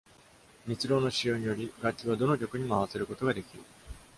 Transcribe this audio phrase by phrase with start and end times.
[0.65, 3.61] 蜜蝋の使用により、楽器はどの曲にも合わせることができる。